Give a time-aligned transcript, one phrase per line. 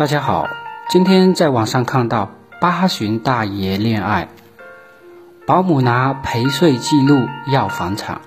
[0.00, 0.48] 大家好，
[0.88, 4.30] 今天在网上看到八旬大爷恋爱，
[5.46, 8.22] 保姆拿陪睡记录要房产。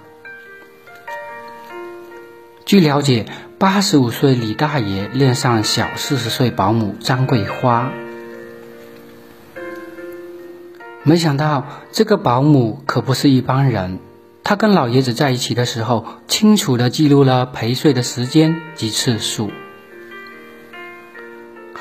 [2.64, 3.26] 据了解，
[3.58, 7.90] 八十五岁李大爷恋上小四十岁保姆张桂花，
[11.02, 13.98] 没想到这个保姆可不是一般人。
[14.44, 19.50] 他跟老爷子在一起的时候，清楚地记录了陪睡的时间及次数。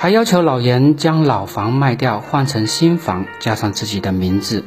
[0.02, 4.64] 还要求老严将老房卖掉，换成新房，加上自己的名字。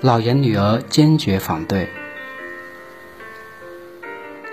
[0.00, 1.88] 老严女儿坚决反对。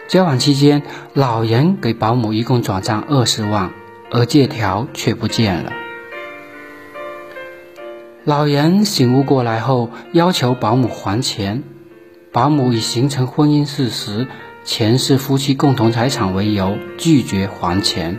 [0.08, 0.82] 交往期间，
[1.14, 3.72] 老严给保姆一共转账二十万，
[4.10, 5.72] 而借条却不见了。
[8.24, 11.62] 老严醒悟过来后，要求保姆还钱。
[12.32, 14.26] 保姆以形成婚姻事实、
[14.64, 18.18] 钱是夫妻共同财产为由，拒绝还钱。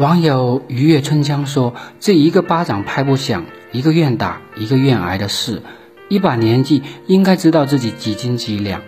[0.00, 5.60] 网友鱼跃春江说：“这一个巴掌拍不响，一个愿打，一个愿挨的事。
[6.08, 8.80] 一把年纪，应该知道自己几斤几两，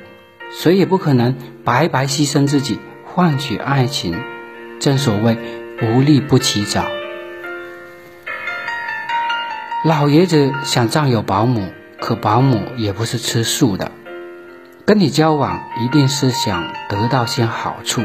[0.50, 4.18] 谁也不可能白白牺牲自己换取爱情。
[4.80, 5.36] 正所谓
[5.82, 6.86] 无利不起早。
[9.84, 11.68] 老爷子想占有保姆，
[12.00, 13.92] 可保姆也不是吃素的，
[14.86, 18.00] 跟你交往一定是想得到些好处。”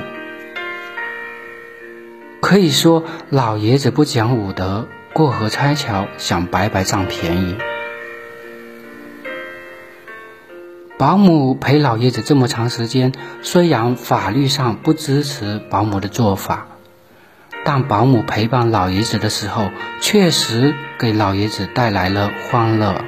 [2.48, 7.58] 可以说，老爷子不讲武德，过河拆桥，想白白占便宜。
[10.98, 16.68] 保姆陪老爷子这么长时间，虽然法律上不支持保姆的做法，
[17.66, 23.04] 但保姆陪伴老爷子的时候，确实给老爷子带来了欢乐。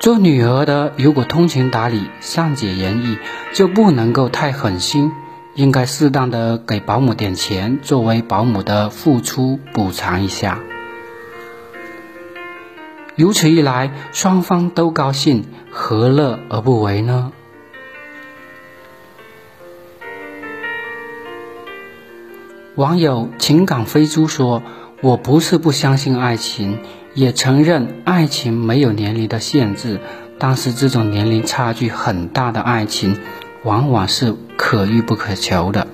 [0.00, 3.18] 做女儿的，如果通情达理、善解人意，
[3.52, 5.12] 就不能够太狠心。
[5.54, 10.58] 应该适当的给保姆点钱，作为保姆的付出补偿一下。
[13.16, 17.32] 如此一来，双方都高兴，何乐而不为呢？
[22.74, 24.62] 网友情感飞猪说
[25.02, 26.78] ：“我不是不相信爱情，
[27.12, 30.00] 也承认爱情没有年龄的限制，
[30.38, 33.20] 但是这种年龄差距很大的爱情。”
[33.64, 35.86] 往往是可遇不可求的。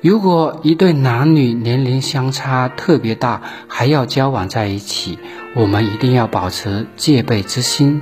[0.00, 5.18] 如果一对男女年龄相差特别大，还要交往在一起，
[5.56, 8.00] 我们一定要保持戒备之心。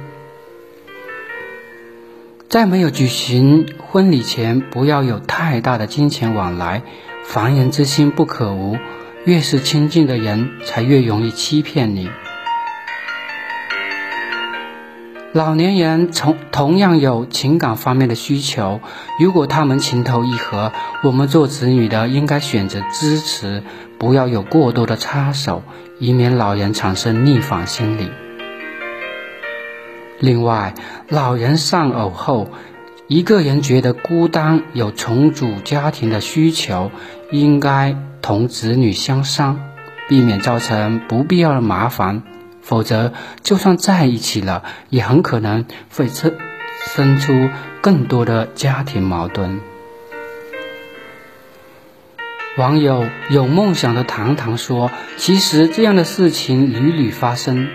[2.48, 6.82] 在没有举行婚礼前，不要有太大的金钱往来。
[7.24, 8.76] 防人之心不可无，
[9.24, 12.10] 越是亲近的人，才越容易欺骗你。
[15.36, 18.80] 老年人从同样有情感方面的需求，
[19.20, 23.62] 如果他们情投意合，我们做子女的应该选择支持，
[23.98, 25.62] 不要有过多的插手，
[25.98, 28.08] 以免老人产生逆反心理。
[30.20, 30.72] 另外，
[31.10, 32.48] 老人丧偶后，
[33.06, 36.90] 一个人觉得孤单，有重组家庭的需求，
[37.30, 39.60] 应该同子女相商，
[40.08, 42.22] 避免造成不必要的麻烦。
[42.66, 43.12] 否则，
[43.44, 46.34] 就算在一起了，也很可能会生
[46.84, 47.48] 生出
[47.80, 49.60] 更多的家庭矛盾。
[52.58, 57.68] 网友有梦想的糖糖说：“其实这样的事情屡屡发生，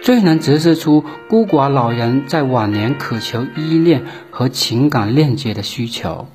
[0.00, 6.26] 最能折射出孤寡老人在晚年渴求依恋和情感链接的需求。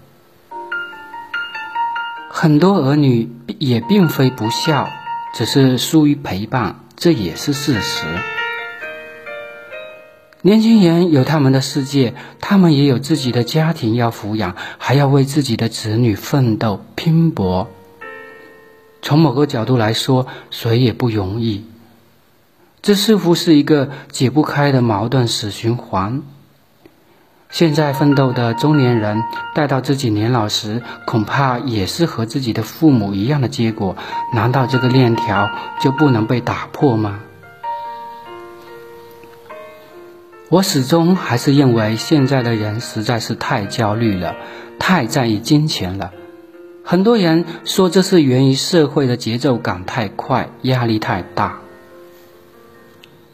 [2.29, 4.91] 很多儿女也并非不孝，
[5.33, 8.05] 只是疏于陪伴。”这也是事实。
[10.41, 17.67] 年轻人有他们的世界，他们也有自己的家庭要抚养，还要为自己的子女奋斗拼搏。
[19.01, 21.65] 从某个角度来说，谁也不容易。
[22.81, 26.21] 这似乎是一个解不开的矛盾死循环。
[27.53, 29.23] 现在奋斗的中年人，
[29.53, 33.95] 待到自己年老时，恐怕也是和自己的父母一样的结果。
[34.33, 37.19] 难道这个链条就不能被打破吗？
[40.49, 44.35] 我始终还是认为，现在的人实在是太焦虑了，
[44.79, 46.09] 太在意金钱了。
[46.83, 51.62] 很多人说，这是源于社会的节奏感太快，压力太大。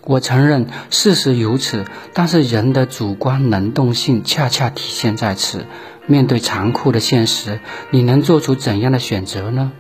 [0.04, 5.66] 我承认事实如此，但是人的主观能动性恰恰体现在此。
[6.08, 7.60] 面对残酷的现实，
[7.92, 9.72] 你能做出怎样的选择呢？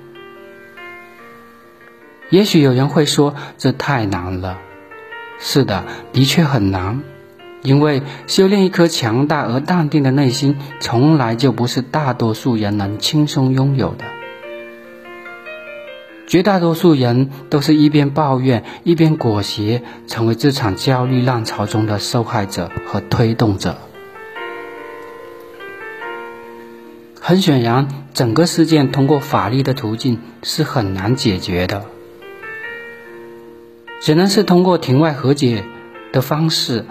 [2.29, 4.59] 也许有人会说，这太难了。
[5.39, 7.01] 是的，的确很难。
[7.63, 14.05] 因为修炼一颗强大而淡定的内心，从来就不是大多数人能轻松拥有的。
[16.29, 23.79] 绝大多数人都是一边抱怨一边裹挟，成为这场焦虑浪潮中的受害者和推动者。
[27.19, 31.85] 很显然，整个事件通过法律的途径是很难解决的，
[33.99, 35.63] 只能是通过庭外和解
[36.13, 36.85] 的方式。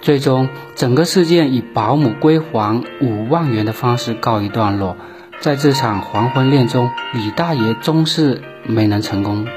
[0.00, 4.96] 最终，整个事件以保姆归还五万元的方式告一段落。
[5.42, 9.48] 在这场黄昏恋中，李大爷终是没能成功，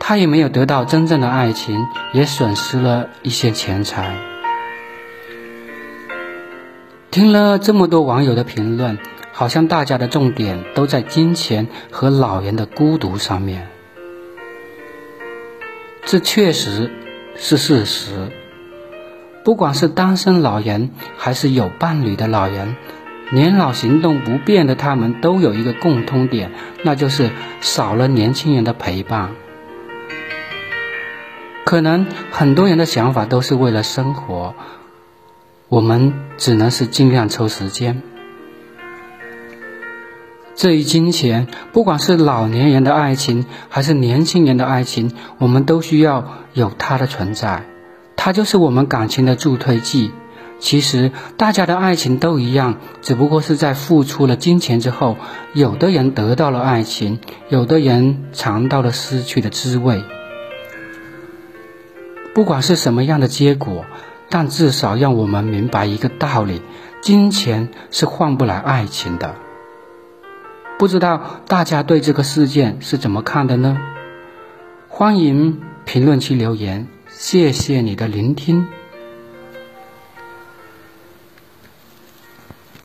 [0.00, 4.16] 他也没有得到真正的爱情，也损失了一些钱财。
[7.12, 8.98] 听了这么多网友的评论，
[9.32, 13.68] 好像大家的重点都在金钱和老人的孤独上面，
[16.04, 16.90] 这确实。
[17.40, 18.32] 是事实。
[19.44, 22.74] 不管是单身老人，还是有伴侣的老人，
[23.30, 26.52] 年老行动不便的他们，都有一个共通点，
[26.82, 27.30] 那就是
[27.60, 29.30] 少了年轻人的陪伴。
[31.64, 34.54] 可能很多人的想法都是为了生活，
[35.68, 38.02] 我们只能是尽量抽时间。
[40.54, 47.66] 至于金钱，不管是老年人的爱情，还是年轻人的爱情，我们都需要有它的存在。
[48.16, 50.10] 它就是我们感情的助推剂。
[50.60, 55.16] 其实大家的爱情都一样，只不过是在付出了金钱之后，
[55.54, 60.02] 有的人得到了爱情，有的人尝到了失去的滋味。
[62.34, 63.84] 不管是什么样的结果，
[64.28, 66.60] 但至少让我们明白一个道理：
[67.00, 69.36] 金钱是换不来爱情的。
[70.78, 73.76] 不知道大家对这个事件是怎么看的呢？
[74.88, 78.66] 欢迎评论区留言，谢谢你的聆听。